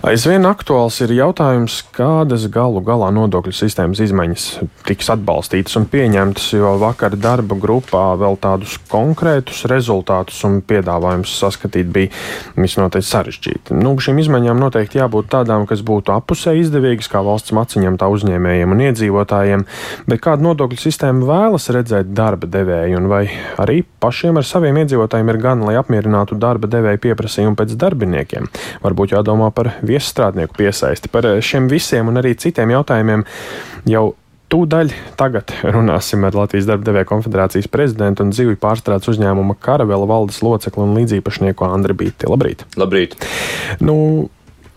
[0.00, 4.44] Aizvien aktuāls ir jautājums, kādas galu galā nodokļu sistēmas izmaiņas
[4.88, 11.90] tiks atbalstītas un pieņemtas, jo vakar darba grupā vēl tādus konkrētus rezultātus un piedāvājumus saskatīt
[11.92, 13.76] bija visnotaļ sarežģīti.
[13.76, 18.72] Nu, šīm izmaiņām noteikti jābūt tādām, kas būtu apusē izdevīgas kā valsts maciņam, tā uzņēmējiem
[18.72, 19.66] un iedzīvotājiem,
[20.08, 23.26] bet kādu nodokļu sistēmu vēlas redzēt darba devēji un vai
[23.60, 28.48] arī pašiem ar saviem iedzīvotājiem ir gan, lai apmierinātu darba devēju pieprasījumu pēc darbiniekiem.
[28.80, 31.10] Varbūt jādomā par viesstrādnieku piesaisti.
[31.12, 33.26] Par eh, šiem visiem un arī citiem jautājumiem
[33.90, 34.10] jau
[34.50, 40.40] Tūdaļ tagad runāsim ar Latvijas darba devēja konfederācijas prezidentu un zivju pārstrādes uzņēmuma Karavela valdes
[40.42, 42.26] locekli un līdzīpašnieku Andri Bīti.
[42.26, 42.64] Labrīt!
[42.74, 43.14] Labrīt!
[43.78, 43.94] Nu,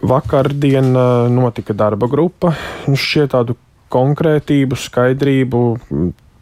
[0.06, 2.54] vakardien eh, notika darba grupa.
[2.86, 3.58] Šķiet tādu
[3.94, 5.64] konkrētību, skaidrību,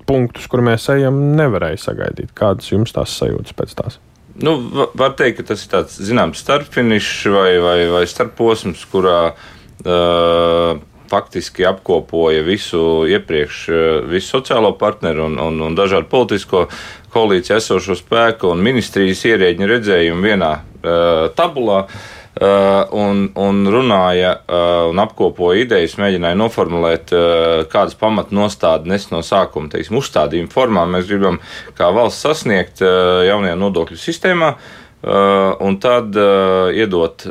[0.07, 2.35] punktus, kur mēs ejam, nevarēja sagaidīt.
[2.37, 4.01] Kādas jums tās sajūtas pēc tās?
[4.39, 4.55] Nu,
[4.95, 10.79] var teikt, ka tas ir tāds zināms starpfinišs vai, vai, vai starposms, kurā uh,
[11.11, 13.65] faktiski apkopoja visu iepriekš,
[14.07, 16.69] visu sociālo partneru un, un, un dažādu politisko
[17.11, 21.83] koalīciju esošo spēku un ministrijas ierēģiņu redzējumu vienā uh, tabulā.
[21.83, 29.67] Uh, un, un runāja uh, un apkopoja idejas, mēģināja noformulēt, uh, kādas pamatnostādes no sākuma,
[29.73, 31.41] teiksim, uzstādījuma formā mēs gribam
[31.75, 34.53] kā valsts sasniegt jaunajā nodokļu sistēmā,
[35.65, 36.13] un tad
[36.77, 37.23] iedot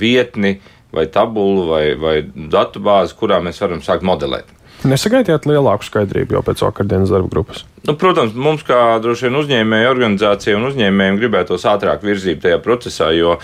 [0.00, 0.54] vietni
[0.96, 4.48] vai tabulu vai, vai datu bāzi, kurā mēs varam sākt modelēt.
[4.80, 7.66] Nesagaidījāt lielāku skaidrību jau pēc vakardienas darba grupas?
[7.84, 13.10] Nu, protams, mums kā droši vien uzņēmēju organizācija un uzņēmējiem gribētos ātrāk virzību tajā procesā,
[13.16, 13.42] jo uh,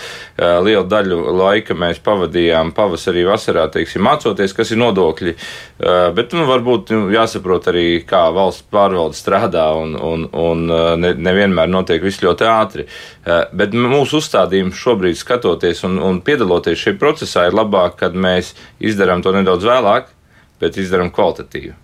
[0.65, 5.33] lielu daļu laika mēs pavadījām pavasarī, vasarā, teiksim, mācoties, kas ir nodokļi.
[5.33, 10.91] Uh, bet nu, varbūt nu, jāsaprot arī, kā valsts pārvalde strādā un, un, un uh,
[11.01, 12.89] ne, nevienmēr notiek viss ļoti ātri.
[13.25, 18.55] Uh, bet mūsu uzstādījums šobrīd skatoties un, un piedaloties šajā procesā ir labāk, kad mēs
[18.81, 20.13] izdarām to nedaudz vēlāk,
[20.61, 21.75] bet izdarām kvalitatīvi.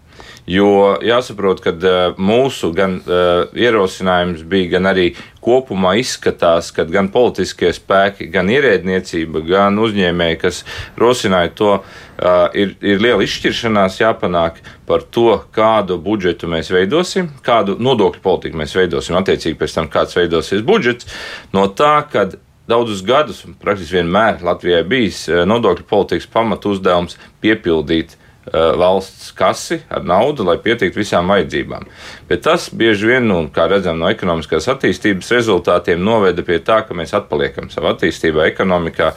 [0.47, 5.06] Jo jāsaprot, ka uh, mūsu gan uh, ierosinājums bija, gan arī
[5.44, 10.63] kopumā izskatās, ka gan politiskie spēki, gan ierēdniecība, gan uzņēmēji, kas
[11.00, 14.59] rosināja to, uh, ir, ir liela izšķiršanās jāpanāk
[14.90, 20.19] par to, kādu budžetu mēs veidosim, kādu nodokļu politiku mēs veidosim, attiecīgi pēc tam, kāds
[20.19, 21.07] veidosies budžets,
[21.55, 28.13] no tā, kad Daudzus gadus, praktiski vienmēr Latvijai bijis nodokļu politikas pamatu uzdevums piepildīt
[28.51, 31.85] valsts kasi ar naudu, lai pietiktu visām vajadzībām.
[32.29, 36.97] Bet tas bieži vien, nu, kā redzam no ekonomiskās attīstības rezultātiem, noveda pie tā, ka
[36.97, 39.13] mēs atpaliekam savā attīstībā, ekonomikā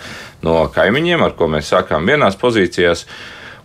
[0.47, 3.07] no kaimiņiem, ar ko mēs sākām vienās pozīcijās.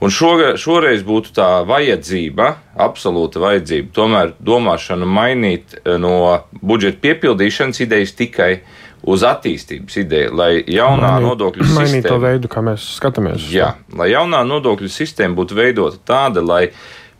[0.01, 2.47] Un šo, šoreiz būtu tā vajadzība,
[2.81, 10.33] absolūta vajadzība, tomēr domāšanu mainīt uh, no budžeta piepildīšanas idejas tikai uh, uz attīstības ideju,
[10.37, 11.87] lai jaunā Mainīt, nodokļu sistēma.
[11.87, 13.47] Mainīt to veidu, kā mēs skatāmies.
[13.53, 16.67] Jā, lai jaunā nodokļu sistēma būtu veidota tāda, lai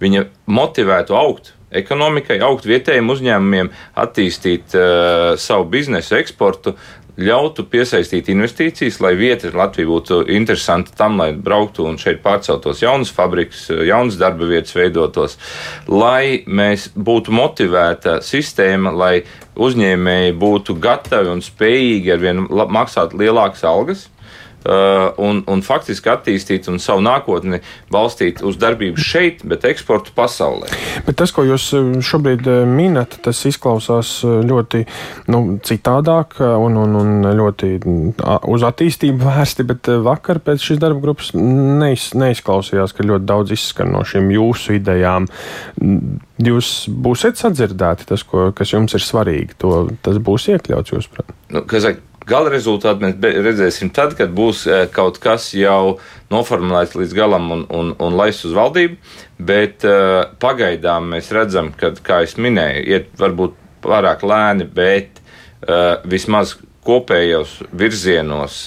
[0.02, 3.72] viņa motivētu augt ekonomikai, augt vietējiem uzņēmumiem,
[4.04, 6.76] attīstīt uh, savu biznesu, eksportu,
[7.22, 13.12] ļautu piesaistīt investīcijas, lai vieta Latvija būtu interesanta tam, lai brauktu un šeit pārceltos jaunas
[13.14, 15.38] fabrikas, jaunas darba vietas veidotos,
[15.92, 19.14] lai mēs būtu motivēta sistēma, lai
[19.60, 24.08] uzņēmēji būtu gatavi un spējīgi ar vien maksāt lielākas algas
[24.66, 27.62] un, un faktiski attīstīt un savu nākotni
[27.92, 30.70] balstīt uz darbību šeit, bet eksportu pasaulē.
[31.08, 34.84] Bet tas, ko jūs uh, šobrīd uh, minat, tas izklausās ļoti
[35.34, 37.72] nu, citādāk un, un, un ļoti
[38.52, 43.94] uz attīstību vērsti, bet vakar pēc šīs darba grupas neiz, neizklausījās, ka ļoti daudz izskan
[43.96, 45.28] no šīm jūsu idejām.
[46.42, 49.58] Jūs būsiet sadzirdēti tas, ko, kas jums ir svarīgi.
[49.62, 51.36] To, tas būs iekļauts jūsuprāt?
[51.54, 51.66] Nu,
[52.32, 55.98] Gala rezultātu mēs redzēsim tad, kad būs e, kaut kas jau
[56.32, 58.98] noformulēts līdz galam un, un, un laists uz valdību,
[59.42, 66.00] bet uh, pagaidām mēs redzam, ka, kā jau minēju, iet varbūt pārāk lēni, bet uh,
[66.08, 66.56] vismaz
[66.86, 68.64] kopējos virzienos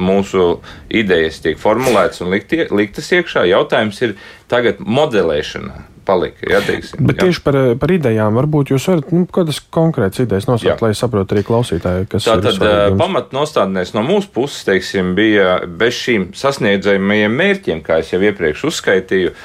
[0.00, 0.44] mūsu
[0.88, 3.42] idejas tiek formulētas un liktas iekšā.
[3.50, 4.14] Jautājums ir
[4.48, 6.48] tagad modelēšana palika.
[6.48, 7.28] Ja, teiksim, Bet jā.
[7.28, 11.44] tieši par, par idejām varbūt jūs varat nu, kādas konkrētas idejas nosaukt, lai saprotu arī
[11.46, 17.84] klausītāji, kas tā tad eh, pamatnostādnēs no mūsu puses, teiksim, bija bez šīm sasniedzamajiem mērķiem,
[17.86, 19.36] kā es jau iepriekš uzskaitīju,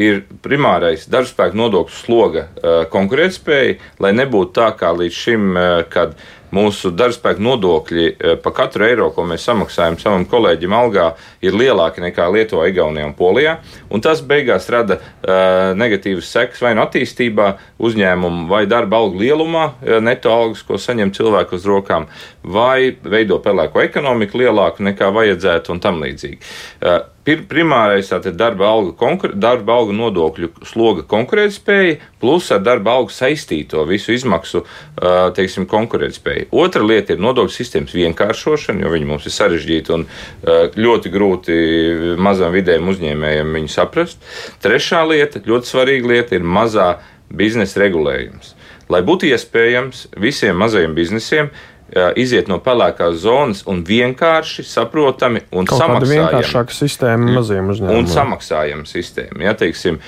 [0.00, 2.46] ir primārais darbspēku nodokļu sloga
[2.92, 5.50] konkurētspēja, lai nebūtu tā kā līdz šim,
[5.92, 6.16] kad
[6.54, 8.06] mūsu darbspēka nodokļi
[8.42, 11.10] par katru eiro, ko mēs samaksājam savam kolēģim algā,
[11.44, 13.58] ir lielāki nekā Lietuvā, Igaunijā un Polijā.
[13.90, 19.66] Un tas beigās rada uh, negatīvas sekas vai nu attīstībā, uzņēmumu vai darba algu lielumā,
[20.02, 22.08] neto algas, ko saņem cilvēku uz rokām,
[22.42, 26.40] vai veido pelēko ekonomiku lielāku nekā vajadzētu un tam līdzīgi.
[26.80, 33.12] Uh, Primārais ir darba alga, konkur, darba alga nodokļu sloga konkurētspēja, plus ar darba algu
[33.12, 34.62] saistīto visu izmaksu
[35.36, 36.48] teiksim, konkurētspēja.
[36.56, 40.06] Otra lieta ir nodokļu sistēmas vienkāršošana, jo viņi mums ir sarežģīti un
[40.80, 41.58] ļoti grūti
[42.16, 44.24] mazam vidējiem uzņēmējiem viņu saprast.
[44.64, 46.94] Trešā lieta, ļoti svarīga lieta, ir mazā
[47.28, 48.56] biznesa regulējums.
[48.90, 51.52] Lai būtu iespējams visiem mazajiem biznesiem
[52.18, 56.18] iziet no pelēkās zonas un vienkārši saprotami un Kaut samaksājami.
[56.20, 57.98] vienkāršāka sistēma maziem uzņēmumiem.
[57.98, 59.98] Un samaksājama sistēma, ja, teiksim,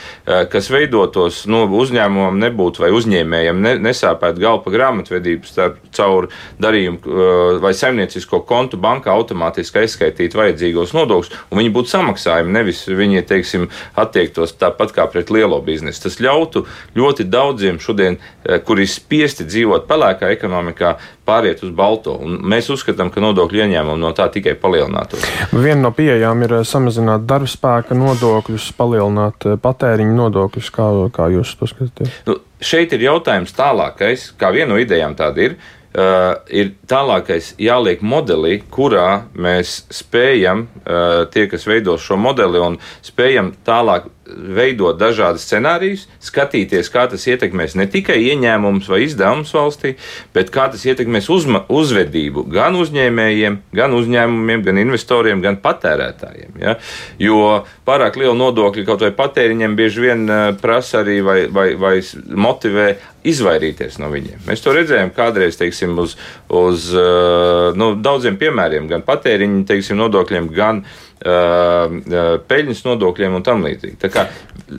[0.52, 6.29] kas veidotos no nu, uzņēmumam nebūtu vai uzņēmējiem ne, nesāpēt galva grāmatvedību starp caur
[6.62, 13.25] darījumu vai saimniecisko kontu bankā automātiski aizskaitīt vajadzīgos nodokļus, un viņi būtu samaksājumi, nevis viņi,
[13.29, 13.69] teiksim,
[13.99, 16.05] attiektos tāpat kā pret lielo biznesu.
[16.06, 16.64] Tas ļautu
[16.99, 18.20] ļoti daudziem šodien,
[18.67, 20.96] kuri spiesti dzīvot pelēkā ekonomikā,
[21.27, 22.15] pāriet uz balto.
[22.23, 25.25] Un mēs uzskatām, ka nodokļu ieņēmumi no tā tikai palielinātos.
[25.53, 30.73] Viena no pieejām ir eh, samazināt darbspēka nodokļus, palielināt eh, patēriņu nodokļus.
[30.75, 32.17] Kā, kā jūs to skatāties?
[32.29, 35.63] Nu, šeit ir jautājums tālākais, kā viena no idejām tāda ir.
[35.93, 42.79] Uh, ir tālākais jāliek modelī, kurā mēs spējam, uh, tie, kas veido šo modeli, un
[43.05, 49.97] spējam tālāk veidot dažādas scenārijus, skatīties, kā tas ietekmēs ne tikai ieņēmumus vai izdevumus valstī,
[50.35, 56.55] bet kā tas ietekmēs uzma, uzvedību gan uzņēmējiem, gan uzņēmumiem, gan investoriem, gan patērētājiem.
[56.63, 56.77] Ja?
[57.23, 61.97] Jo pārāk liela nodokļa kaut vai patēriņiem bieži vien eh, prasa arī vai, vai, vai
[62.31, 62.93] motivē
[63.27, 64.47] izvairīties no viņiem.
[64.47, 66.15] Mēs to redzējām kādreiz, teiksim, uz,
[66.47, 73.65] uz eh, nu, daudziem piemēriem, gan patēriņa teiksim, nodokļiem, gan uh, peļņas nodokļiem un tam
[73.67, 73.99] līdzīgi.
[74.03, 74.27] Tā kā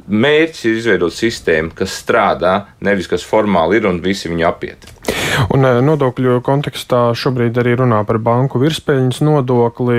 [0.08, 5.13] mērķis ir izveidot sistēmu, kas strādā, nevis kas formāli ir un visi viņu apiet.
[5.54, 9.98] Un nodokļu kontekstā šobrīd arī runā par banku virspēļņas nodokli,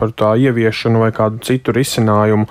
[0.00, 2.46] par tā ieviešanu vai kādu citu risinājumu,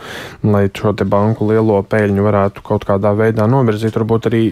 [0.51, 3.95] lai šo te banku lielo peļņu varētu kaut kādā veidā novirzīt.
[3.95, 4.43] Varbūt arī,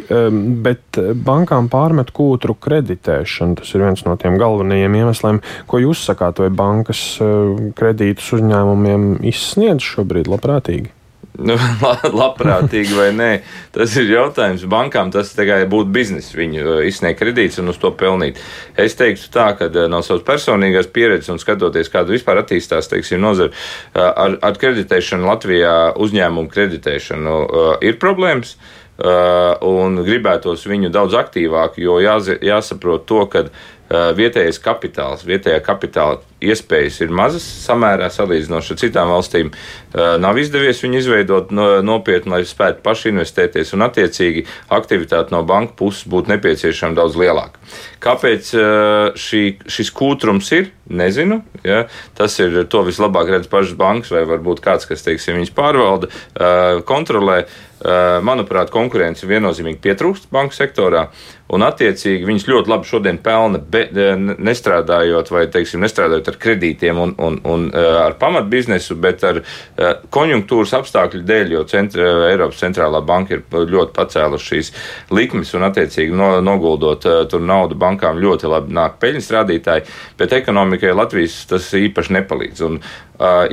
[0.65, 3.59] bet bankām pārmet kūtru kreditēšanu.
[3.62, 5.44] Tas ir viens no tiem galvenajiem iemesliem.
[5.68, 7.06] Ko jūs sakāt, vai bankas
[7.77, 10.94] kredītus uzņēmumiem izsniedz šobrīd labprātīgi?
[11.41, 11.56] Nu,
[12.21, 13.30] labprātīgi vai nē,
[13.74, 14.68] tas ir jautājums.
[14.69, 18.38] Bankām tas būtu biznesa, viņu uh, izsniegt kredītus un uz to pelnīt.
[18.77, 23.21] Es teiktu tā, ka uh, no savas personīgās pieredzes un skatoties, kāda vispār attīstās, teiksim,
[23.24, 27.38] nozara uh, ar, ar kreditēšanu Latvijā, uzņēmumu kreditēšanu
[27.81, 28.57] ir problēmas.
[28.94, 33.41] Un gribētos viņu daudz aktīvāk, jo jāsaprot to, ka
[33.89, 36.21] vietējais kapitāls, vietējā kapitāla
[36.51, 39.51] iespējas ir mazas samērā salīdzinoši ar citām valstīm.
[39.94, 41.51] Nav izdevies viņu izveidot
[41.86, 47.62] nopietni, lai spētu paši investēties, un attiecīgi aktivitāte no banka puses būtu nepieciešama daudz lielāka.
[48.04, 48.54] Kāpēc
[49.19, 50.72] šī, šis kūtrums ir?
[50.94, 51.40] Nezinu.
[51.63, 51.86] Ja?
[52.18, 56.10] Tas ir to vislabāk redz pašas bankas, vai varbūt kāds, kas teiksim, viņas pārvalda,
[56.89, 57.46] kontrolē.
[58.24, 61.09] Manuprāt, konkurence viennozīmīgi pietrūkst banku sektorā,
[61.53, 63.83] un attiecīgi viņas ļoti labi šodien pelna, be,
[64.39, 69.41] nestrādājot vai, teiksim, nestrādājot ar kredītiem un, un, un ar pamatbiznesu, bet ar
[70.15, 74.74] konjunktūras apstākļu dēļ, jo centra, Eiropas centrālā banka ir ļoti pacēlusi šīs
[75.13, 79.89] likmes un, attiecīgi, no, noguldot tur naudu bankām ļoti labi nāk peļņas rādītāji,
[80.19, 82.63] bet ekonomikai Latvijas tas īpaši nepalīdz.
[82.69, 82.79] Un,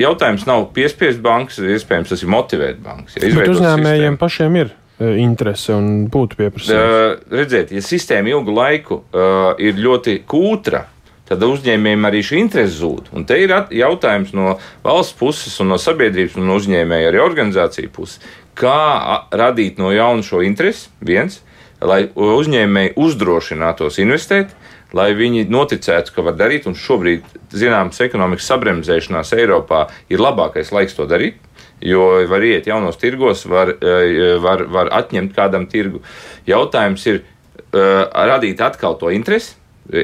[0.01, 3.19] jautājums nav piespiest bankas, iespējams, tas ir motivēt bankas.
[3.21, 4.21] Ja uzņēmējiem sistēmu.
[4.21, 6.77] pašiem ir interese un būtu pieprasījums.
[6.77, 10.85] Uh, redziet, ja sistēma ilgu laiku uh, ir ļoti kūtra,
[11.31, 13.13] tad uzņēmējiem arī šī interese zūd.
[13.17, 17.93] Un te ir jautājums no valsts puses, un no sabiedrības un no uzņēmēja arī organizāciju
[17.95, 18.21] puses,
[18.59, 21.41] kā radīt no jauna šo interesi, viens,
[21.81, 24.53] lai uzņēmēji uzdrošinātos investēt,
[24.97, 26.67] lai viņi noticētu, ka var darīt.
[26.71, 31.39] Un šobrīd, zināms, ekonomikas sabremzēšanās Eiropā ir labākais laiks to darīt.
[31.81, 36.03] Jo var iet jaunos tirgos, var, eh, var, var atņemt kādam tirgu.
[36.49, 39.55] Jautājums ir uh, radīt atkal to interesi,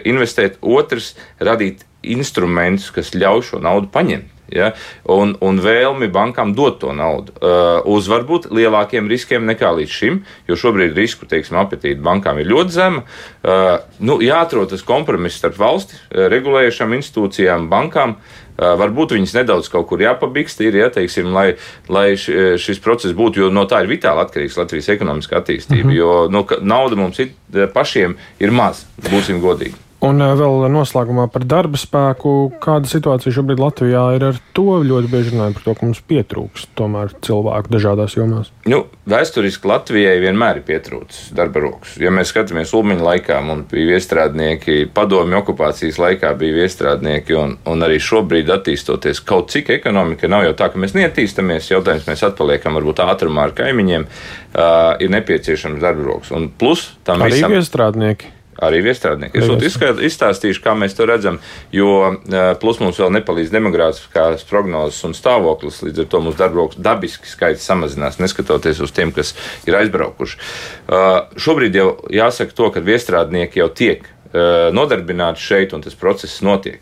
[0.08, 4.35] investēt, otrs, radīt instrumentus, kas ļauj šo naudu paņemt.
[4.52, 4.72] Ja?
[5.10, 10.22] Un, un vēlmi bankām dot to naudu uh, uz varbūt lielākiem riskiem nekā līdz šim,
[10.48, 13.04] jo šobrīd risku teiksim, apetīte bankām ir ļoti zema.
[13.42, 18.18] Uh, nu, jāatrod tas kompromiss starp valsti, uh, regulējušām institūcijām, bankām.
[18.56, 21.58] Uh, varbūt viņas nedaudz kaut kur jāpabikst, ir, ja, teiksim, lai,
[21.92, 25.84] lai šis process būtu, jo no tā ir vitāli atkarīgs Latvijas ekonomiskā attīstība.
[25.84, 25.98] Mm -hmm.
[25.98, 27.34] Jo nu, nauda mums ir,
[27.74, 29.85] pašiem ir maz, būsim godīgi.
[30.04, 32.32] Un vēl noslēgumā par darba spēku.
[32.62, 34.76] Kāda situācija šobrīd Latvijā ir ar to?
[34.84, 38.50] Ļoti bieži runājam par to, ka mums pietrūks tomēr cilvēku dažādās jomās.
[38.68, 41.96] Nu, vēsturiski Latvijai vienmēr ir pietrūcis darba rokas.
[42.02, 47.88] Ja mēs skatāmies Ulmaņa laikā, mums bija iestrādnieki, padomju okupācijas laikā bija iestrādnieki, un, un
[47.88, 52.76] arī šobrīd attīstoties kaut cik ekonomika, nav jau tā, ka mēs neattīstamies, jautājums mēs atpaliekam
[52.76, 56.36] varbūt ātrumā ar kaimiņiem, uh, ir nepieciešams darba rokas.
[56.36, 57.56] Un plus tam Arī visam.
[57.56, 58.35] iestrādnieki.
[58.62, 59.36] Arī viestrādnieki.
[59.42, 61.38] Es izskāt, izstāstīšu, kā mēs to redzam,
[61.74, 65.82] jo eh, plus mums vēl nepalīdz demogrāfiskās prognozes un stāvoklis.
[65.84, 69.34] Līdz ar to mums darba rokas dabiski skaits samazinās, neskatoties uz tiem, kas
[69.68, 70.38] ir aizbraukuši.
[70.86, 76.40] Uh, šobrīd jau jāsaka to, ka viestrādnieki jau tiek uh, nodarbināti šeit, un tas process
[76.46, 76.80] notiek.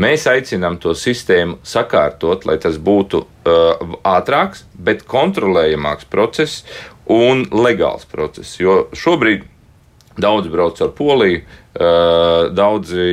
[0.00, 6.64] Mēs aicinām to sistēmu sakārtot, lai tas būtu uh, ātrāks, bet kontrolējamāks process
[7.10, 8.56] un legāls process.
[8.58, 9.46] Jo šobrīd
[10.14, 11.40] Daudzi brauc ar Poliju,
[12.54, 13.06] daudzi,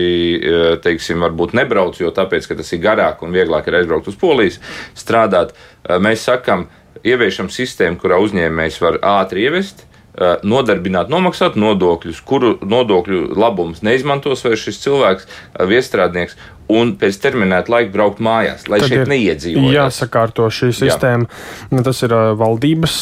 [0.86, 4.60] teiksim, varbūt nebrauc, jo tāpēc, ka tas ir garāk un vieglāk ir aizbraukt uz Polijas,
[4.94, 5.56] strādāt.
[5.98, 6.68] Mēs sakam,
[7.02, 9.88] ieviešam sistēmu, kurā uzņēmējs var ātri ievest,
[10.44, 15.30] nodarbināt, nomaksāt nodokļus, kuru nodokļu labumus neizmantos vairs šis cilvēks,
[15.70, 16.36] viestrādnieks,
[16.72, 19.74] un pēc terminēta laika braukt mājās, lai Tad šeit neiedzīvotu.
[19.76, 21.28] Jāsakārto šī sistēma.
[21.72, 21.84] Jā.
[21.88, 22.98] Tas ir uh, valdības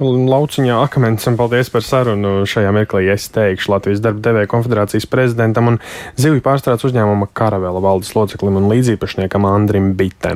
[0.00, 3.06] lauciņā akmens, un paldies par sarunu šajā mirklī.
[3.14, 5.80] Es teikšu Latvijas darba devēja konfederācijas prezidentam un
[6.20, 10.32] zivju pārstrādes uzņēmuma Karavela valdes loceklim un līdzīpašniekam Andrim Bitem.